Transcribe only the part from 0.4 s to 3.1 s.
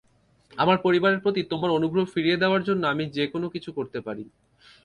আমার পরিবারের প্রতি তোমার অনুগ্রহ ফিরিয়ে দেওয়ার জন্য আমি